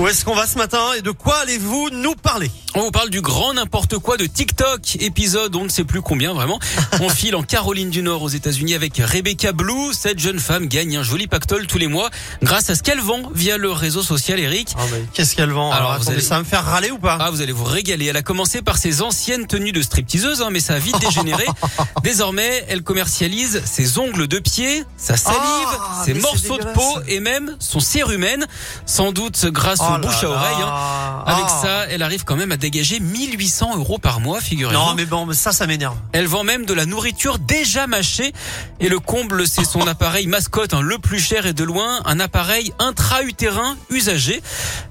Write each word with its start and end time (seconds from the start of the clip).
Où 0.00 0.08
est-ce 0.08 0.24
qu'on 0.24 0.34
va 0.34 0.46
ce 0.46 0.56
matin 0.56 0.80
et 0.96 1.02
de 1.02 1.10
quoi 1.10 1.36
allez-vous 1.42 1.90
nous 1.92 2.14
parler 2.14 2.50
On 2.74 2.80
vous 2.80 2.90
parle 2.90 3.10
du 3.10 3.20
grand 3.20 3.52
n'importe 3.52 3.98
quoi 3.98 4.16
de 4.16 4.24
TikTok, 4.24 4.96
épisode 4.98 5.54
on 5.56 5.64
ne 5.64 5.68
sait 5.68 5.84
plus 5.84 6.00
combien 6.00 6.32
vraiment. 6.32 6.58
On 7.02 7.10
file 7.10 7.34
en 7.36 7.42
Caroline 7.42 7.90
du 7.90 8.02
Nord 8.02 8.22
aux 8.22 8.28
États-Unis 8.28 8.74
avec 8.74 8.96
Rebecca 8.96 9.52
Blue. 9.52 9.92
Cette 9.92 10.18
jeune 10.18 10.38
femme 10.38 10.66
gagne 10.68 10.96
un 10.96 11.02
joli 11.02 11.26
pactole 11.26 11.66
tous 11.66 11.76
les 11.78 11.86
mois 11.86 12.08
grâce 12.42 12.68
à 12.70 12.74
ce 12.74 12.82
qu'elle 12.82 13.00
vend 13.00 13.22
via 13.34 13.56
le 13.58 13.70
réseau 13.72 14.02
social 14.02 14.38
Eric. 14.40 14.74
Ah, 14.78 14.82
Qu'est-ce 15.12 15.36
qu'elle 15.36 15.50
vend? 15.50 15.70
Alors, 15.70 15.90
Alors, 15.90 15.92
attendez, 16.02 16.12
allez- 16.16 16.20
ça 16.22 16.34
va 16.36 16.40
me 16.40 16.44
faire 16.46 16.64
râler 16.64 16.90
ou 16.90 16.98
pas? 16.98 17.18
Ah, 17.20 17.30
vous 17.30 17.40
allez 17.42 17.52
vous 17.52 17.64
régaler. 17.64 18.06
Elle 18.06 18.16
a 18.16 18.22
commencé 18.22 18.62
par 18.62 18.78
ses 18.78 19.02
anciennes 19.02 19.46
tenues 19.46 19.72
de 19.72 19.82
stripteaseuse, 19.82 20.40
hein, 20.42 20.48
mais 20.50 20.60
ça 20.60 20.74
a 20.74 20.78
vite 20.78 20.98
dégénéré. 20.98 21.44
Désormais, 22.02 22.64
elle 22.68 22.82
commercialise 22.82 23.62
ses 23.66 23.98
ongles 23.98 24.28
de 24.28 24.38
pied, 24.38 24.84
sa 24.96 25.16
salive, 25.16 25.40
Ah, 25.42 26.02
ses 26.06 26.14
morceaux 26.14 26.58
de 26.58 26.64
peau 26.72 26.98
et 27.08 27.20
même 27.20 27.56
son 27.58 27.80
cérumen. 27.80 28.46
Sans 28.86 29.12
doute 29.12 29.46
grâce 29.46 29.80
Oh 29.82 29.89
là 29.98 29.98
bouche 29.98 30.24
à 30.24 30.28
oreille. 30.30 30.56
hein. 30.62 31.24
Avec 31.26 31.44
Ah. 31.46 31.60
ça, 31.62 31.86
elle 31.90 32.02
arrive 32.02 32.24
quand 32.24 32.36
même 32.36 32.50
à 32.52 32.56
dégager 32.56 32.98
1800 33.00 33.76
euros 33.76 33.98
par 33.98 34.20
mois, 34.20 34.40
figurez-vous. 34.40 34.80
Non 34.80 34.94
mais 34.94 35.04
bon, 35.04 35.30
ça, 35.32 35.52
ça 35.52 35.66
m'énerve. 35.66 35.96
Elle 36.12 36.26
vend 36.26 36.44
même 36.44 36.64
de 36.66 36.72
la 36.74 36.86
nourriture 36.86 37.38
déjà 37.38 37.86
mâchée. 37.86 38.32
Et 38.80 38.88
le 38.88 38.98
comble, 39.00 39.46
c'est 39.46 39.64
son 39.64 39.80
appareil 39.86 40.26
mascotte, 40.26 40.74
hein, 40.74 40.80
le 40.82 40.98
plus 40.98 41.20
cher 41.20 41.46
et 41.46 41.52
de 41.52 41.64
loin, 41.64 42.00
un 42.04 42.20
appareil 42.20 42.72
intra-utérin 42.78 43.76
usagé. 43.90 44.42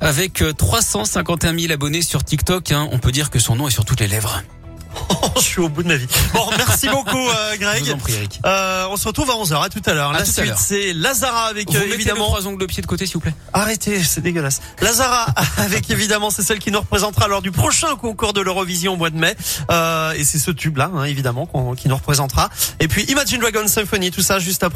Avec 0.00 0.42
euh, 0.42 0.52
351 0.52 1.58
000 1.58 1.72
abonnés 1.72 2.02
sur 2.02 2.22
TikTok, 2.24 2.72
hein, 2.72 2.88
on 2.92 2.98
peut 2.98 3.12
dire 3.12 3.30
que 3.30 3.38
son 3.38 3.56
nom 3.56 3.66
est 3.68 3.72
sur 3.72 3.84
toutes 3.84 4.00
les 4.00 4.08
lèvres. 4.08 4.42
Je 5.36 5.42
suis 5.42 5.60
au 5.60 5.68
bout 5.68 5.82
de 5.82 5.88
ma 5.88 5.96
vie. 5.96 6.06
Bon, 6.34 6.48
merci 6.56 6.88
beaucoup 6.88 7.16
euh, 7.16 7.52
Je 7.54 7.58
Greg. 7.58 7.84
vous 7.84 7.92
en 7.92 7.98
prie, 7.98 8.14
Eric. 8.14 8.40
Euh, 8.44 8.86
on 8.90 8.96
se 8.96 9.06
retrouve 9.06 9.30
à 9.30 9.34
11h, 9.34 9.62
à 9.64 9.68
tout 9.68 9.82
à 9.86 9.94
l'heure. 9.94 10.12
La 10.12 10.18
tout 10.22 10.30
à 10.30 10.32
suite, 10.32 10.46
l'heure. 10.46 10.58
c'est 10.58 10.92
Lazara 10.92 11.46
avec 11.46 11.70
Vous 11.70 11.76
euh, 11.76 11.92
évidemment... 11.94 12.26
trois 12.26 12.46
ongles 12.46 12.60
de 12.60 12.66
pied 12.66 12.82
de 12.82 12.86
côté, 12.86 13.06
s'il 13.06 13.14
vous 13.14 13.20
plaît. 13.20 13.34
Arrêtez, 13.52 14.02
c'est 14.02 14.20
dégueulasse. 14.20 14.60
Lazara 14.80 15.26
avec 15.58 15.90
évidemment, 15.90 16.30
c'est 16.30 16.42
celle 16.42 16.58
qui 16.58 16.70
nous 16.70 16.80
représentera 16.80 17.28
lors 17.28 17.42
du 17.42 17.50
prochain 17.52 17.94
concours 17.96 18.32
de 18.32 18.40
l'Eurovision 18.40 18.94
au 18.94 18.96
mois 18.96 19.10
de 19.10 19.16
mai. 19.18 19.36
Et 20.16 20.24
c'est 20.24 20.38
ce 20.38 20.50
tube-là, 20.50 20.90
hein, 20.94 21.04
évidemment, 21.04 21.46
qu'on- 21.46 21.74
qui 21.74 21.88
nous 21.88 21.96
représentera. 21.96 22.48
Et 22.80 22.88
puis 22.88 23.04
Imagine 23.04 23.40
Dragon 23.40 23.66
Symphony, 23.66 24.10
tout 24.10 24.22
ça 24.22 24.38
juste 24.38 24.62
après. 24.62 24.66